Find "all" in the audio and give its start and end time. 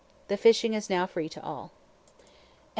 1.43-1.73